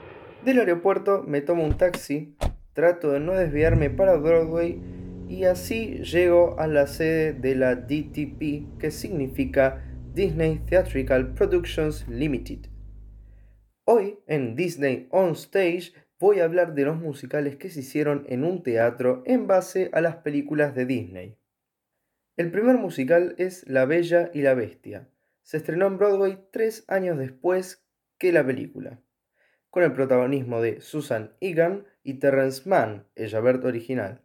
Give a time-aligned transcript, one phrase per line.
[0.45, 2.35] Del aeropuerto me tomo un taxi,
[2.73, 4.79] trato de no desviarme para Broadway
[5.27, 12.69] y así llego a la sede de la DTP que significa Disney Theatrical Productions Limited.
[13.85, 18.43] Hoy en Disney On Stage voy a hablar de los musicales que se hicieron en
[18.43, 21.37] un teatro en base a las películas de Disney.
[22.37, 25.09] El primer musical es La Bella y la Bestia.
[25.41, 27.83] Se estrenó en Broadway tres años después
[28.19, 29.01] que la película,
[29.75, 34.21] con el protagonismo de Susan Egan y Terrence Mann, el Javert original.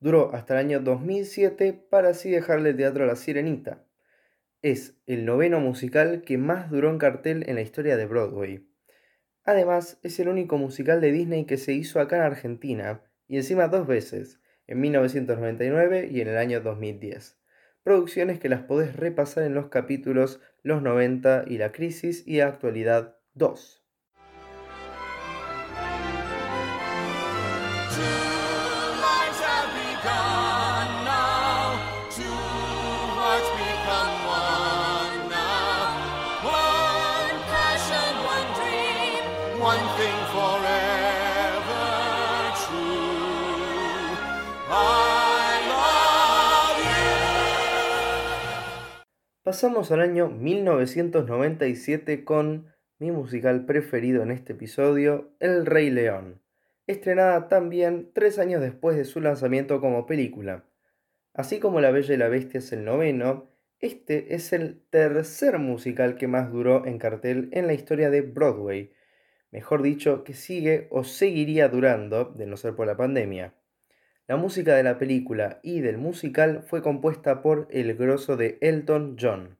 [0.00, 3.84] Duró hasta el año 2007 para así dejarle el teatro a La Sirenita.
[4.62, 8.66] Es el noveno musical que más duró en cartel en la historia de Broadway.
[9.44, 13.68] Además, es el único musical de Disney que se hizo acá en Argentina, y encima
[13.68, 17.36] dos veces, en 1999 y en el año 2010.
[17.82, 23.18] Producciones que las podés repasar en los capítulos Los 90 y la Crisis y Actualidad
[23.34, 23.85] 2.
[49.42, 56.40] Pasamos al año 1997 con mi musical preferido en este episodio, El Rey León,
[56.86, 60.64] estrenada también tres años después de su lanzamiento como película.
[61.34, 63.50] Así como La Bella y la Bestia es el noveno,
[63.80, 68.92] este es el tercer musical que más duró en cartel en la historia de Broadway,
[69.50, 73.54] mejor dicho, que sigue o seguiría durando, de no ser por la pandemia.
[74.26, 79.16] La música de la película y del musical fue compuesta por el grosso de Elton
[79.20, 79.58] John.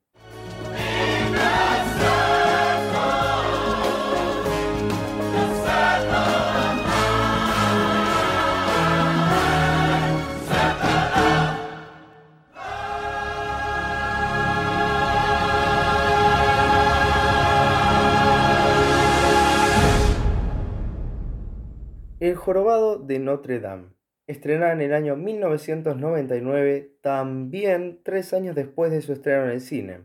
[22.46, 23.88] Jorobado de Notre Dame,
[24.28, 30.02] estrenada en el año 1999, también tres años después de su estreno en el cine.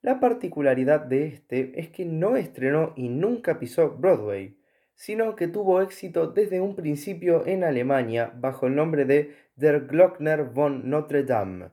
[0.00, 4.56] La particularidad de este es que no estrenó y nunca pisó Broadway,
[4.94, 10.44] sino que tuvo éxito desde un principio en Alemania bajo el nombre de Der Glockner
[10.44, 11.70] von Notre Dame.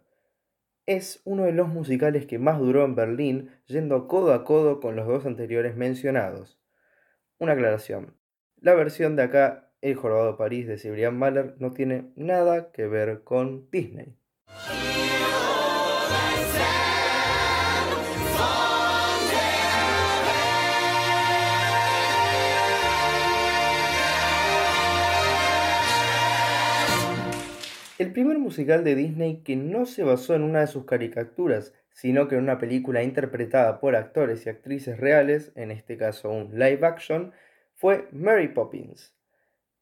[0.88, 4.96] Es uno de los musicales que más duró en Berlín, yendo codo a codo con
[4.96, 6.60] los dos anteriores mencionados.
[7.38, 8.16] Una aclaración.
[8.60, 13.24] La versión de acá, El Jorobado París de Cibrián Mahler, no tiene nada que ver
[13.24, 14.16] con Disney.
[27.98, 32.28] El primer musical de Disney que no se basó en una de sus caricaturas, sino
[32.28, 36.86] que en una película interpretada por actores y actrices reales, en este caso un live
[36.86, 37.32] action,
[37.76, 39.16] fue Mary Poppins,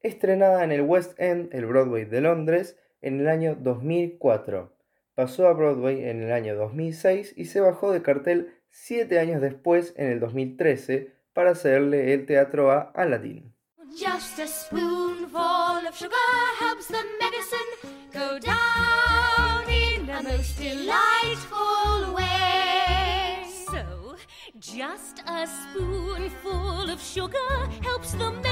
[0.01, 4.73] estrenada en el West End, el Broadway de Londres, en el año 2004.
[5.15, 9.93] Pasó a Broadway en el año 2006 y se bajó de cartel siete años después,
[9.97, 13.53] en el 2013, para hacerle el teatro a Aladdin.
[13.91, 16.15] Just a spoonful of sugar
[16.59, 23.43] helps the medicine go down in a most delightful way.
[23.67, 24.15] So,
[24.59, 28.48] just a spoonful of sugar helps the medicine.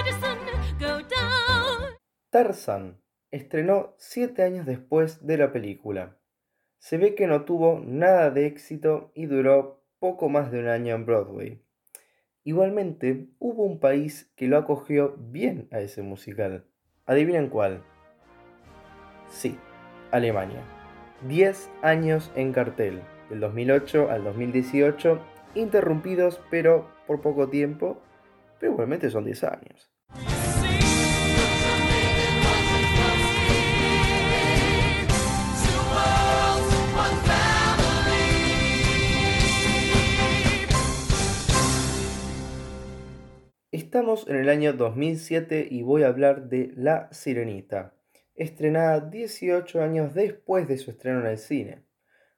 [2.29, 3.01] Tarzan
[3.31, 6.17] estrenó siete años después de la película.
[6.77, 10.93] Se ve que no tuvo nada de éxito y duró poco más de un año
[10.93, 11.63] en Broadway.
[12.43, 16.65] Igualmente, hubo un país que lo acogió bien a ese musical.
[17.05, 17.83] ¿Adivinen cuál?
[19.29, 19.57] Sí,
[20.11, 20.63] Alemania.
[21.29, 25.19] 10 años en cartel, del 2008 al 2018,
[25.55, 28.01] interrumpidos pero por poco tiempo,
[28.59, 29.96] pero igualmente son 10 años.
[43.97, 47.95] Estamos en el año 2007 y voy a hablar de La Sirenita,
[48.35, 51.83] estrenada 18 años después de su estreno en el cine.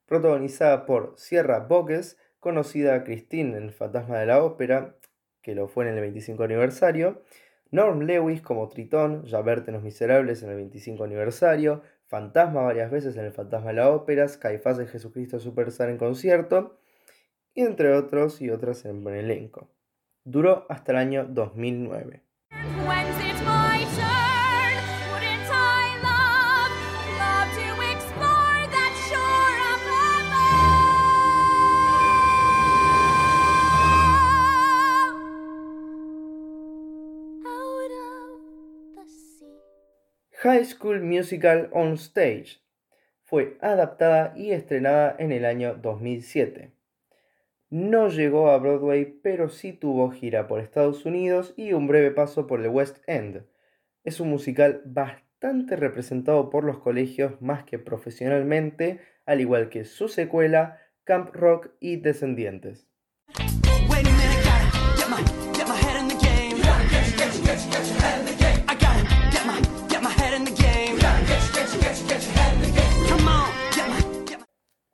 [0.05, 4.95] Protagonizada por Sierra Bogues, conocida Christine en El Fantasma de la Ópera,
[5.41, 7.23] que lo fue en el 25 aniversario,
[7.71, 13.17] Norm Lewis como Tritón, Javert en Los Miserables en el 25 aniversario, Fantasma varias veces
[13.17, 16.79] en El Fantasma de la Ópera, Skyfaz en Jesucristo Superstar en concierto,
[17.53, 19.69] y entre otros y otras en buen elenco.
[20.25, 22.23] Duró hasta el año 2009.
[22.85, 24.83] When's it my turn?
[25.11, 26.71] Wouldn't I love,
[27.17, 29.83] love to explore that shore up
[30.19, 30.69] above?
[37.47, 38.39] Out of
[38.95, 39.57] the sea.
[40.43, 42.61] High School Musical on Stage
[43.23, 46.71] fue adaptada y estrenada en el año 2007.
[47.71, 52.47] No llegó a Broadway, pero sí tuvo gira por Estados Unidos y un breve paso
[52.47, 53.45] por el West End.
[54.03, 60.07] Es un musical bastante representado por los colegios más que profesionalmente, al igual que su
[60.07, 62.88] secuela, Camp Rock y Descendientes.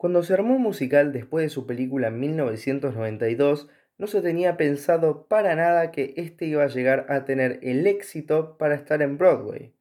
[0.06, 3.68] Cuando se armó un musical después de su película en 1992,
[3.98, 8.56] no se tenía pensado para nada que este iba a llegar a tener el éxito
[8.56, 9.74] para estar en Broadway.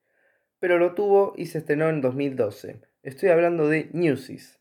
[0.59, 2.81] Pero lo tuvo y se estrenó en 2012.
[3.03, 4.59] Estoy hablando de Newsies.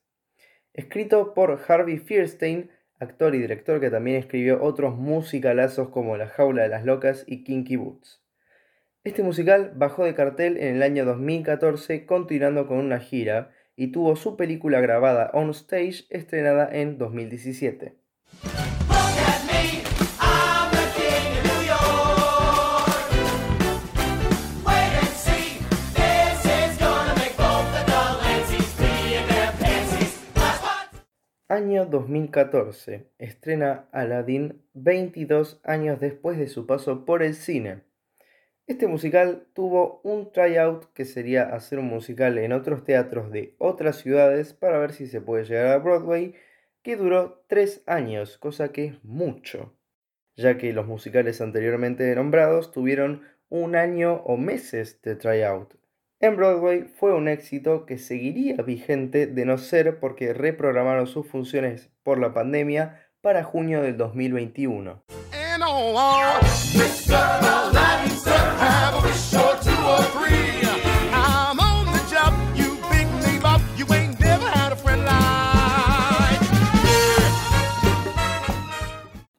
[0.74, 2.70] Escrito por Harvey Fierstein,
[3.00, 7.42] actor y director que también escribió otros musicalazos como La Jaula de las Locas y
[7.42, 8.22] Kinky Boots.
[9.02, 14.16] Este musical bajó de cartel en el año 2014 continuando con una gira y tuvo
[14.16, 17.94] su película grabada on stage estrenada en 2017.
[18.42, 18.52] Look
[18.92, 19.82] at me,
[20.20, 22.88] I'm the king of New York.
[24.64, 25.58] Wait and see,
[25.94, 30.20] this is gonna make both the dull Nancy's pee in their panties.
[30.34, 30.88] That's what.
[31.48, 33.10] Año 2014.
[33.18, 37.82] Estrena Aladdin 22 años después de su paso por el cine.
[38.66, 43.96] Este musical tuvo un tryout que sería hacer un musical en otros teatros de otras
[43.96, 46.34] ciudades para ver si se puede llegar a Broadway,
[46.82, 49.76] que duró 3 años, cosa que es mucho,
[50.34, 53.20] ya que los musicales anteriormente nombrados tuvieron
[53.50, 55.74] un año o meses de tryout.
[56.20, 61.90] En Broadway fue un éxito que seguiría vigente de no ser porque reprogramaron sus funciones
[62.02, 65.04] por la pandemia para junio del 2021.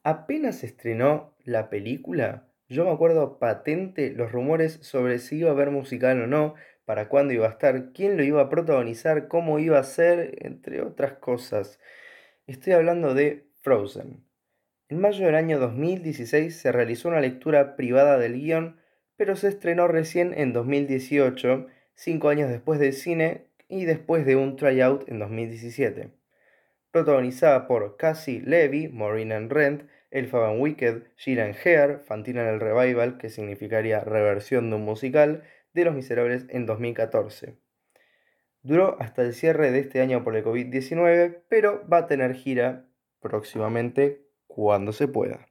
[0.05, 5.53] Apenas se estrenó la película, yo me acuerdo patente los rumores sobre si iba a
[5.53, 6.53] haber musical o no,
[6.85, 10.83] para cuándo iba a estar, quién lo iba a protagonizar, cómo iba a ser, entre
[10.83, 11.79] otras cosas.
[12.45, 14.23] Estoy hablando de Frozen.
[14.89, 18.79] En mayo del año 2016 se realizó una lectura privada del guion,
[19.15, 21.65] pero se estrenó recién en 2018,
[21.95, 26.11] cinco años después del cine y después de un tryout en 2017.
[26.91, 32.59] Protagonizada por Cassie Levy, Maureen and Rent, Elfa Van Wicked, Gillian Hare, Fantina en el
[32.61, 35.43] Revival, que significaría reversión de un musical,
[35.73, 37.57] de Los Miserables en 2014.
[38.61, 42.87] Duró hasta el cierre de este año por el COVID-19, pero va a tener gira
[43.19, 45.45] próximamente cuando se pueda.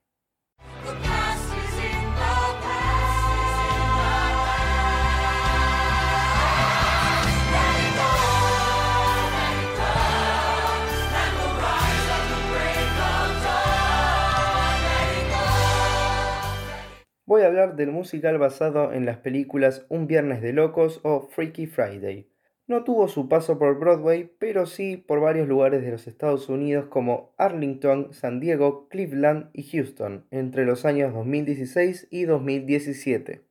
[17.44, 22.28] Hablar del musical basado en las películas Un Viernes de Locos o Freaky Friday.
[22.66, 26.86] No tuvo su paso por Broadway, pero sí por varios lugares de los Estados Unidos
[26.88, 33.42] como Arlington, San Diego, Cleveland y Houston entre los años 2016 y 2017.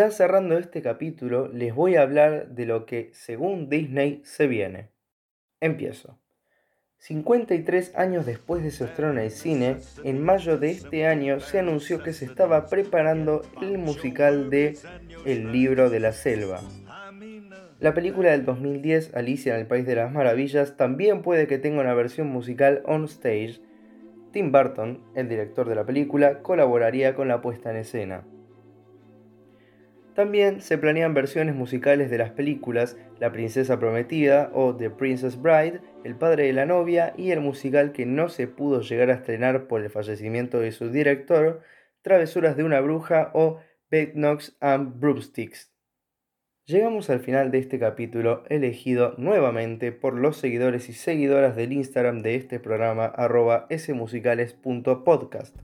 [0.00, 4.88] Ya cerrando este capítulo, les voy a hablar de lo que, según Disney, se viene.
[5.60, 6.18] Empiezo.
[7.00, 11.58] 53 años después de su estreno en el cine, en mayo de este año se
[11.58, 14.78] anunció que se estaba preparando el musical de
[15.26, 16.62] El libro de la selva.
[17.78, 21.82] La película del 2010, Alicia en el País de las Maravillas, también puede que tenga
[21.82, 23.60] una versión musical on stage.
[24.32, 28.24] Tim Burton, el director de la película, colaboraría con la puesta en escena.
[30.14, 35.80] También se planean versiones musicales de las películas La Princesa Prometida o The Princess Bride,
[36.04, 39.68] El Padre de la Novia y el musical que no se pudo llegar a estrenar
[39.68, 41.62] por el fallecimiento de su director,
[42.02, 45.70] Travesuras de una Bruja o Bedknobs and Broomsticks.
[46.66, 52.22] Llegamos al final de este capítulo elegido nuevamente por los seguidores y seguidoras del Instagram
[52.22, 55.56] de este programa arroba smusicales.podcast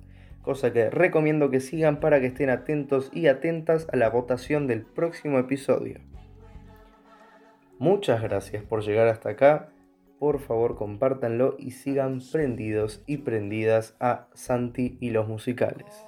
[0.47, 4.83] cosa que recomiendo que sigan para que estén atentos y atentas a la votación del
[4.83, 5.99] próximo episodio.
[7.81, 9.71] Muchas gracias por llegar hasta acá,
[10.21, 16.07] por favor compártanlo y sigan prendidos y prendidas a Santi y los musicales.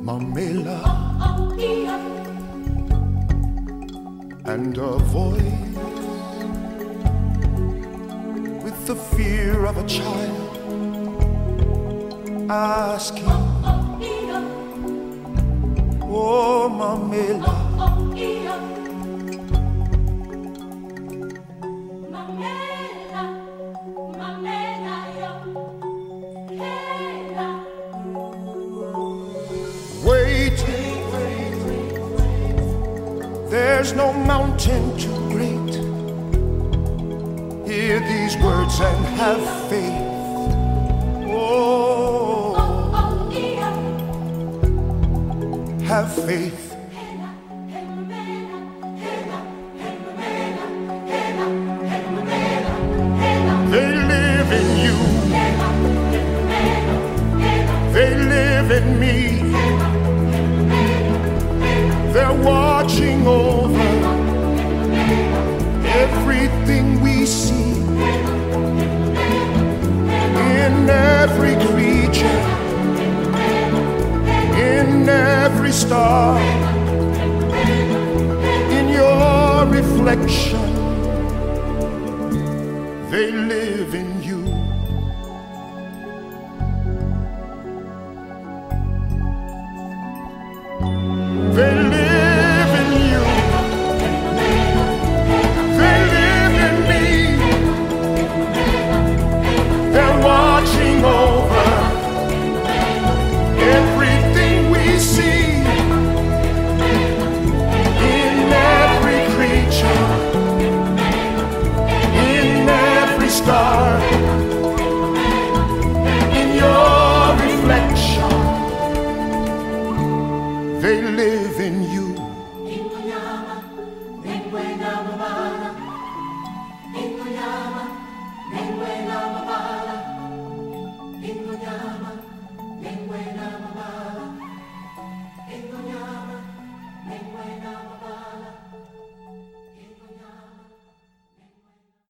[0.00, 0.80] Mamela
[4.44, 4.96] and a
[8.62, 10.41] with the fear of a child
[16.14, 17.54] Oh, Mamela,
[30.04, 31.08] waiting.
[33.48, 35.74] There's no mountain too great.
[37.66, 40.01] Hear these words and have faith.
[45.92, 46.70] Have faith.
[53.70, 54.96] They live in you.
[57.92, 59.18] They live in me.
[62.14, 63.88] They're watching over
[66.04, 67.81] everything we see
[75.72, 76.38] star
[78.70, 80.60] in your reflection.
[83.10, 84.21] They live in